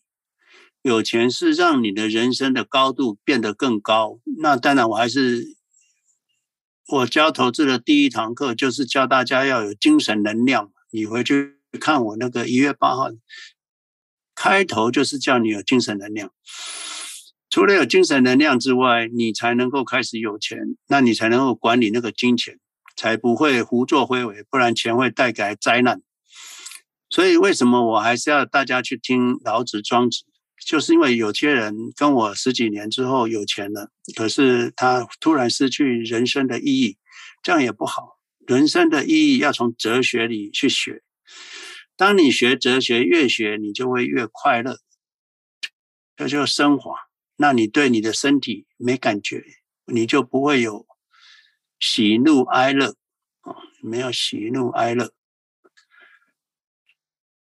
[0.83, 4.21] 有钱是让你的人生的高度变得更高。
[4.41, 5.57] 那当然，我还是
[6.89, 10.73] 我教投资的第一堂课就是教大家要有精神能量。
[10.91, 13.11] 你回去看我那个一月八号
[14.35, 16.33] 开头，就是叫你有精神能量。
[17.51, 22.59] 除了有精神能量之外，你才能够开始有钱，那你才能够管理那个金钱，
[22.97, 26.01] 才不会胡作非为，不然钱会带来灾难。
[27.11, 30.25] 所以，为什么我还是要大家去听老子、庄子？
[30.69, 36.99] 就是因为有些人跟我十几年之后有钱了，可是他突然失去人生的意义，
[37.43, 38.19] 这样也不好。
[38.47, 41.03] 人生的意义要从哲学里去学。
[41.97, 44.79] 当你学哲学，越学你就会越快乐，
[46.17, 46.95] 这就升华。
[47.37, 49.43] 那你对你的身体没感觉，
[49.87, 50.87] 你就不会有
[51.81, 52.95] 喜怒哀乐
[53.41, 55.15] 啊，没有喜怒哀乐，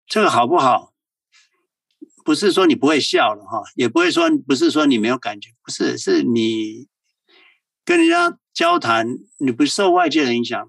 [0.07, 0.95] 这个好不好？
[2.29, 6.87] 不是说你不会笑了哈，也不会说不是说你没有感觉，不是，是你
[7.87, 10.69] 跟人家交谈，你不受外界的影响。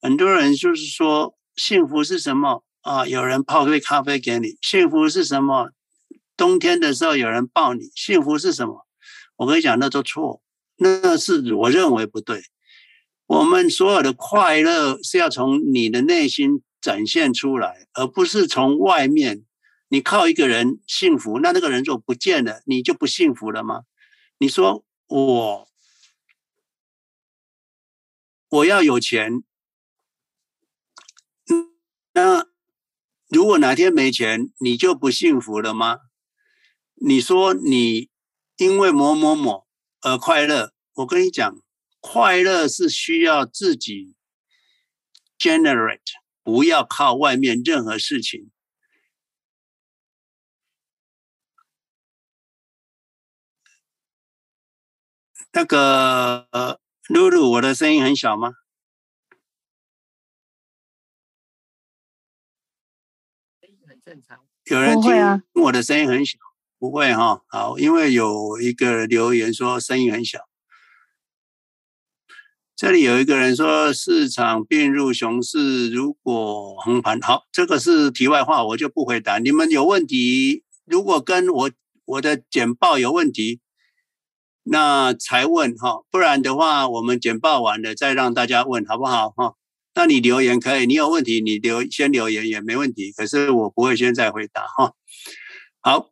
[0.00, 3.06] 很多人就是说幸福是什么啊？
[3.06, 5.72] 有人泡杯咖啡给你，幸福是什么？
[6.38, 8.86] 冬天的时候有人抱你，幸福是什么？
[9.36, 10.40] 我跟你讲，那都错，
[10.78, 12.44] 那是我认为不对。
[13.26, 19.42] 我们所有的快乐是要从你的内心展现出来，而不是从外面。
[19.92, 23.82] 你靠一个人幸福，那那个人就不见了，你就不幸福了吗？
[24.38, 25.68] 你说我
[28.48, 29.44] 我要有钱，
[32.14, 32.46] 那
[33.28, 35.98] 如果哪天没钱，你就不幸福了吗？
[36.94, 38.08] 你说你
[38.56, 39.66] 因为某某某
[40.00, 41.54] 而快乐，我跟你讲，
[42.00, 44.14] 快乐是需要自己
[45.38, 46.00] generate，
[46.42, 48.50] 不要靠外面任何事情。
[55.52, 56.78] 那个
[57.08, 58.54] 露露，我的声音很小吗？
[63.86, 64.38] 很正常。
[64.64, 65.12] 有人听
[65.62, 66.38] 我的声音很小。
[66.78, 70.40] 不会哈，好，因为有一个留言说声音很小。
[72.74, 79.38] 这里有一个人说市场并入熊市，如果横盘，好，这个是题外话，我就不回答。
[79.38, 81.70] 你们有问题，如果跟我
[82.04, 83.60] 我的简报有问题，
[84.64, 89.54] 那才问哈，不然的话，我们简报完了再让大家问，好不好哈？
[89.94, 94.92] 那你留言可以，你有问题你留先留言也没问题，可是我不会现在回答哈。
[95.80, 96.10] 好。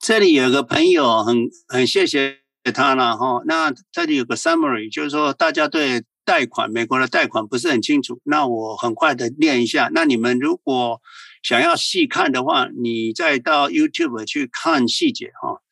[0.00, 2.38] 这里有个朋友很很谢谢
[2.72, 3.42] 他了哈。
[3.44, 8.20] 那这里有个 summary，就是说大家对贷款美国的贷款不是很清楚。
[8.24, 9.88] 那我很快的念一下。
[9.94, 11.00] 那你们如果
[11.42, 15.62] 想要细看的话，你再到 YouTube 去看细节哈。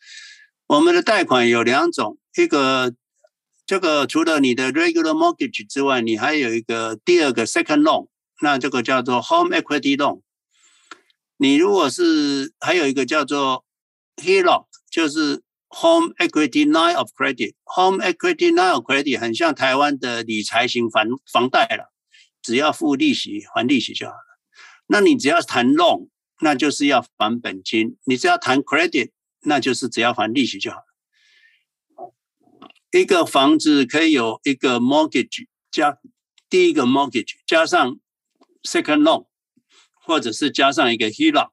[0.66, 2.94] 我们的贷款有两种，一个
[3.66, 8.08] 这个除了你的 regular mortgage 之外，你还有一个第二个 second loan，
[8.40, 10.22] 那这个叫做 home equity loan。
[11.36, 13.66] 你如果是还有一个叫做
[14.16, 15.42] HELOC 就是
[15.82, 17.54] Home Equity Line of Credit。
[17.64, 21.92] Home Equity Line of Credit 很像台湾的理财型房房贷了，
[22.40, 24.40] 只要付利息还利息就好了。
[24.86, 26.08] 那你只要谈 loan，
[26.40, 29.10] 那就是要还本金；你只要谈 credit，
[29.42, 32.14] 那就是只要还利息就好了。
[32.92, 35.98] 一个房子可以有一个 mortgage 加
[36.48, 37.98] 第一个 mortgage 加上
[38.62, 39.26] second loan，
[39.92, 41.50] 或者是加上一个 HELOC。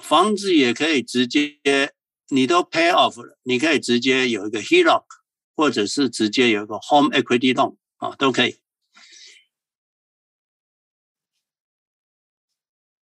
[0.00, 1.58] 房子也可以直接，
[2.28, 5.04] 你都 pay off 了，你可以直接有一个 HELOC，
[5.54, 8.58] 或者是直接有一个 home equity loan 啊，都可以。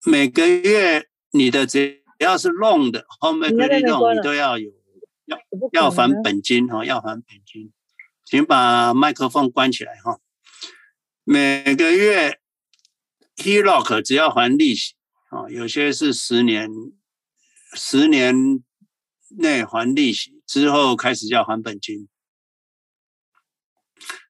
[0.03, 4.71] 每个月你的只要是 loan 的 home equity loan，你都要有
[5.25, 5.37] 要
[5.73, 7.71] 要还本金哈，要还本金。
[8.25, 10.19] 请把麦克风关起来哈。
[11.23, 12.39] 每个月
[13.35, 14.95] HELOC 只要还利息。
[15.29, 16.69] 啊，有些是十年，
[17.73, 18.61] 十年
[19.37, 22.07] 内还利息，之后开始要还本金。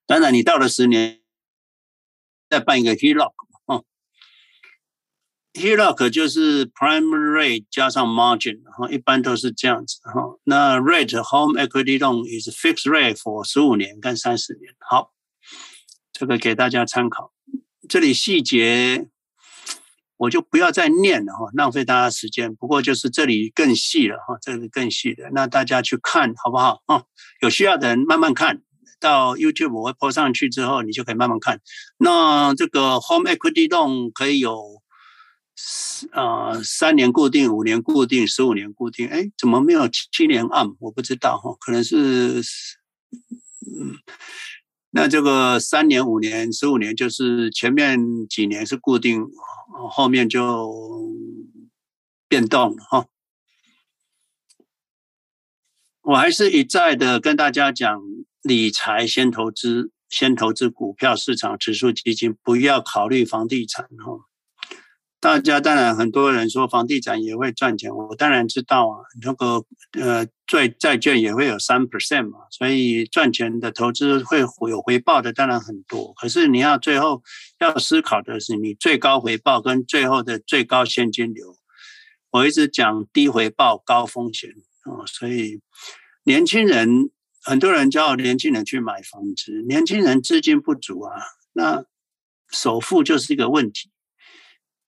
[0.06, 1.22] 当然，你到了十年，
[2.50, 3.32] 再办一个 HELOC
[3.66, 3.84] 哦
[5.54, 14.74] ，HELOC 就是 Prime Rate 加上 Margin，然、一般都是这样子哈、那 Rate Home Equity Loan is fixed rate for 十五年跟三十年。
[14.80, 15.14] 好，
[16.12, 17.32] 这个给大家参考。
[17.88, 19.08] 这里细节
[20.22, 22.54] 我就不要再念了哈，浪费大家时间。
[22.54, 27.02] 不过就是这里更细了哈，这里更细的，那大家去看好不好啊？
[27.40, 28.62] 有需要的人慢慢看
[29.00, 31.60] 到 YouTube 我会 po 上去之后，你就可以慢慢看。
[31.98, 34.80] 那这个 Home Equity Loan 可以有
[36.12, 40.68] 呃三年固定、五年固定、十五年固定，哎，怎么没有七年按？
[40.78, 41.96] 我不知道哈，可能是
[43.66, 43.98] 嗯。
[44.94, 49.26] 那这个三年、五年、十五年，就是前面几年是固定，
[49.90, 50.70] 后面就
[52.28, 53.06] 变动了哈。
[56.02, 58.02] 我还是一再的跟大家讲，
[58.42, 64.31] 理财先投资，先投资股票市场、指数基金，不要考虑房地产哈。
[65.22, 68.98] 大家当然很多人说房地产也会赚钱，我当然知道啊。
[69.22, 76.12] 那个呃，债债券也会有三 percent 嘛，所以赚钱的投资会有回报的，当然很多。
[76.14, 77.22] 可是你要最后
[77.60, 81.56] 要思考的是，你最高回报跟最后的最高现金流。
[82.32, 84.50] 我一直讲低回报高风险
[84.82, 85.60] 啊，所以
[86.24, 87.10] 年轻人
[87.44, 91.14] 很多人叫年轻人去买房子，年轻人资金不足啊，
[91.52, 91.84] 那
[92.50, 93.88] 首付就是一个问题。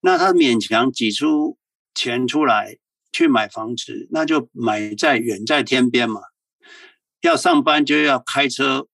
[0.06, 1.56] 那他勉强挤出
[1.94, 2.76] 钱出来
[3.10, 6.20] 去买房子，那就买在远在天边嘛。
[7.22, 8.86] 要上班就要开车，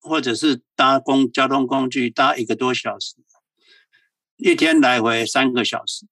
[0.00, 3.16] 或者是搭公交通工具搭一个多小时，
[4.36, 6.06] 一天来回三个小时。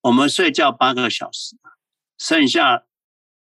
[0.00, 1.54] 我们睡觉八个小时，
[2.16, 2.84] 剩下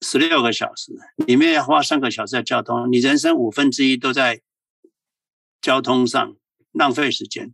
[0.02, 0.94] 十六个小时，
[1.28, 4.42] 里面要花三个小时在交通，你人生五分之一都在
[5.62, 6.36] 交通上
[6.72, 7.54] 浪费时间，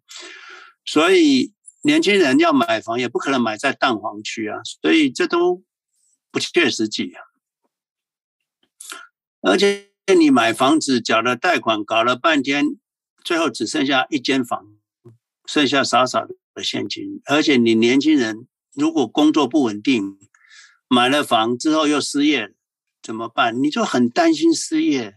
[0.86, 1.53] 所以。
[1.86, 5.62] 年轻人要买房，也不可能买在蛋黄区啊，所以这都
[6.32, 7.22] 不切实际啊。
[9.42, 12.80] 而且你买房子缴了贷款，搞了半天，
[13.26, 14.66] 最后只剩下一间房，
[15.46, 17.22] 剩下少少的现金。
[17.26, 20.18] 而且你年轻人如果工作不稳定，
[20.88, 22.54] 买了房之后又失业，
[23.02, 23.62] 怎么办？
[23.62, 25.16] 你就很担心失业，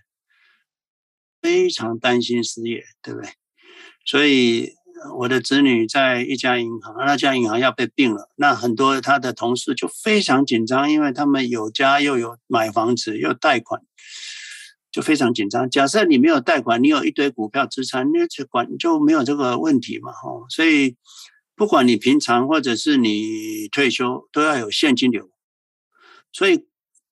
[1.41, 3.31] 非常担心失业，对不对？
[4.05, 4.75] 所以。
[5.19, 13.83] 我的子女在一家银行，那家银行要被并了，那很多他的同事就非常紧张，因为他们有家又有买房子又贷款，
[14.91, 15.69] 就非常紧张。
[15.69, 20.47] 假设你没有贷款，你有一堆股票资产，你就管就没有这个问题嘛，哈。
[20.49, 20.97] 所以
[21.55, 25.31] 不管你平常或者是你退休，都要有现金流。
[26.33, 26.67] 所以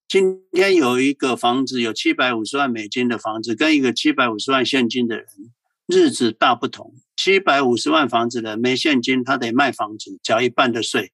[0.09, 5.26] 今天有一个房子有七百五十万美金的房子，跟一个七百五十万现金的人，
[5.87, 6.95] 日子大不同。
[7.17, 11.12] 七百五十万房子的没现金，他得卖房子，缴一半的税。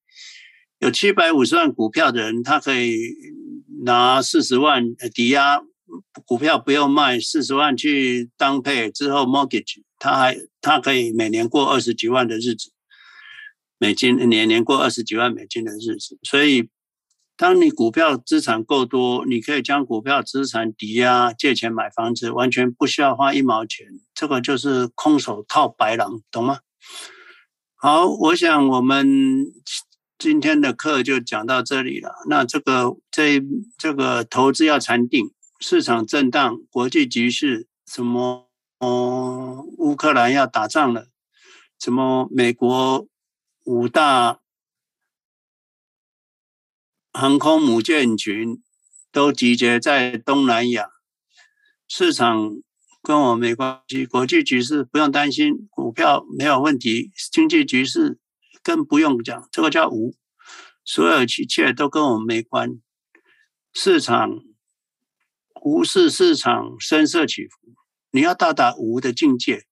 [0.78, 2.96] 有七百五十万股票的人，他可以
[3.84, 5.61] 拿四十万抵押
[6.24, 12.72] 股票，不用卖，四十万去当配之后 mortgage，他还他可以每年过二十几万的日子，
[13.78, 16.68] 美金年年过二十几万美金的日子，所以。
[17.41, 23.86] 当你股票资产够多，你可以将股票资产抵押借钱买房子，完全不需要花一毛钱。
[24.12, 26.59] 这个就是空手套白狼，懂吗？
[27.76, 29.47] 好，我想我们
[30.18, 32.11] 今天的课就讲到这里了。
[32.28, 33.43] 那这个这
[33.78, 38.51] 这个投资要禅定，市场震荡，国际局势什么？
[38.80, 41.07] 哦，乌克兰要打仗了，
[41.78, 42.28] 什么？
[42.30, 43.09] 美国
[43.64, 44.39] 五大。
[47.12, 48.62] 航空母舰群
[49.11, 50.90] 都集结在东南亚，
[51.88, 52.62] 市场
[53.02, 58.20] 跟我没关系，国际局势不用担心，股票没有问题，经济局势
[58.62, 60.14] 更不用讲，这个叫无，
[60.84, 62.80] 所有一切都跟我们没关。
[63.74, 64.30] 市场
[65.62, 67.74] 无视市场声色起伏，
[68.12, 69.64] 你要到达无的境界。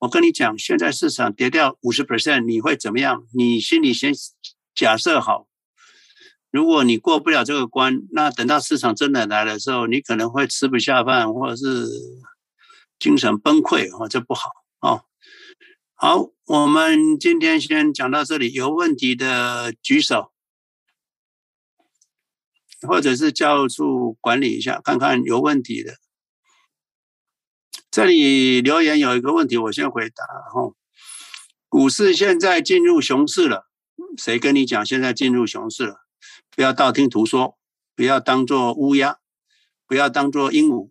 [0.00, 3.24] 我跟你讲，现在市场跌掉五十 percent，你会怎么样？
[3.32, 4.12] 你心里先
[4.74, 5.47] 假设好。
[6.50, 11.86] 如果你过不了这个关，那等到市场真的来的时候，你可能会吃不下饭，或者是
[12.98, 15.04] 精神崩溃，哦，这不好哦。
[15.94, 20.32] 好，我们今天先讲到这里，有问题的举手，
[22.86, 25.96] 或者是教务处管理一下，看看有问题的。
[27.90, 30.72] 这里留言有一个问题，我先回答哈。
[31.68, 33.66] 股市现在进入熊市了，
[34.16, 36.07] 谁跟你讲现在进入熊市了？
[36.58, 37.56] 不要道听途说，
[37.94, 39.20] 不要当做乌鸦，
[39.86, 40.90] 不要当做鹦鹉。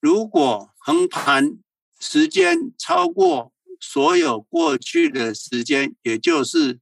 [0.00, 1.60] 如果横盘
[2.00, 6.80] 时间超过所有过去的时间，也就是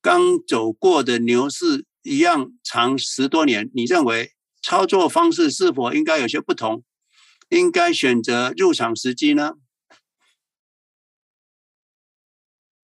[0.00, 4.32] 刚走过的牛市一样长十多年，你认为
[4.62, 6.82] 操作方式是否应该有些不同？
[7.50, 9.52] 应该选择入场时机呢？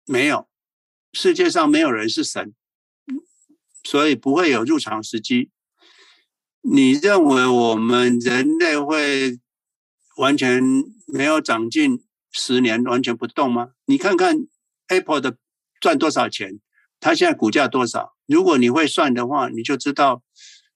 [0.06, 0.50] 没有。
[1.14, 2.56] 世界上没有人是神，
[3.90, 5.50] 所以不会有入场时机。
[6.62, 9.40] 你认为我们人类会
[10.18, 10.62] 完全
[11.08, 13.72] 没有长进十年，完全不动吗？
[13.86, 14.46] 你看看
[14.90, 15.38] Apple 的
[15.82, 16.60] 赚多少钱，
[17.00, 18.16] 它现在股价多少？
[18.28, 20.22] 如果你会算的话，你就知道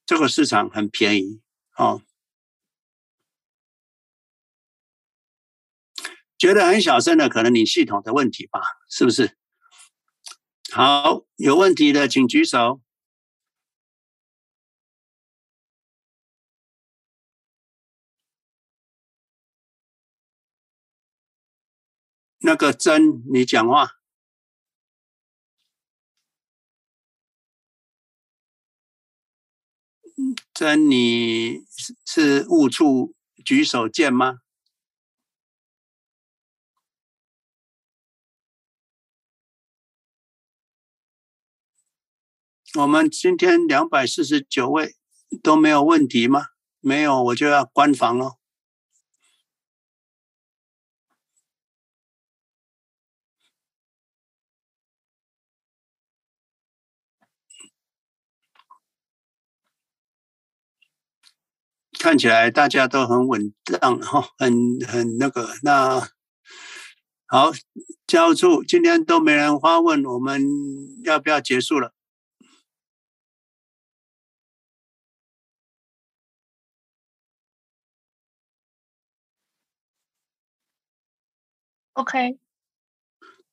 [0.08, 1.40] 这个市场很便宜
[1.78, 2.02] 哦。
[6.40, 8.60] 觉得很小声的，可能你系统的问题吧，
[8.90, 9.38] 是不是？
[10.72, 12.82] 好，有问题的请举手。
[22.46, 23.92] 那个真，你讲话。
[30.54, 31.64] 真，你
[32.06, 33.16] 是误触
[33.46, 34.40] 举手键吗？
[42.78, 44.96] 我们今天两百四十九位
[45.42, 46.48] 都没有问题吗？
[46.82, 48.43] 没有，我就要关房了。
[62.04, 65.48] 看起来大家都很稳当 哈，很很那个。
[65.64, 66.02] 那
[67.28, 67.54] 好，
[68.06, 70.44] 教处今天都没人发问，我们
[71.06, 71.94] 要不要结束了
[81.94, 82.38] ？OK，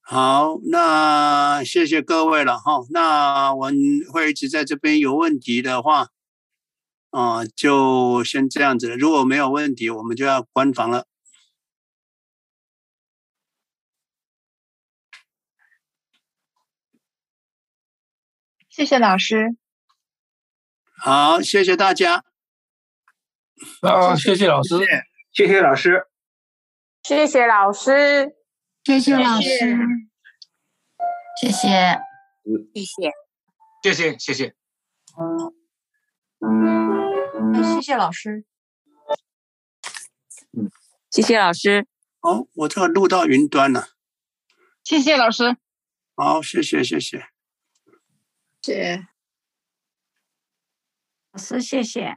[0.01, 2.81] 好，那谢谢各位了哈。
[2.91, 3.77] 那我们
[4.13, 6.09] 会一直在这边，有问题的话。
[7.11, 8.97] 啊、呃，就先这样子。
[8.97, 11.07] 如果没有问题，我们就要关房了。
[18.69, 19.57] 谢谢老师。
[20.97, 22.25] 好，谢谢大家。
[23.83, 24.79] 啊，谢谢老师，
[25.33, 26.07] 谢谢老师，
[27.03, 28.35] 谢谢老师，
[28.85, 29.49] 谢谢老师，
[31.41, 32.01] 谢谢，
[32.73, 33.11] 谢谢，
[33.83, 34.55] 谢谢，谢谢。
[37.55, 38.45] 谢谢老师，
[40.53, 40.71] 嗯，
[41.11, 41.87] 谢谢老师。
[42.21, 43.89] 哦，我这个录到云端了。
[44.85, 45.57] 谢谢老师。
[46.15, 47.27] 好，谢谢，谢谢。
[48.61, 49.07] 谢谢。
[51.33, 52.17] 老师，谢谢。